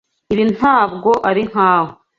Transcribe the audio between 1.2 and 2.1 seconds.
ari nkawe.